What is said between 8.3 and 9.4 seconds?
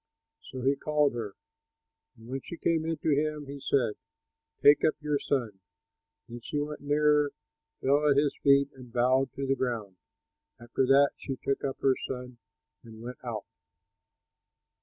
feet, and bowed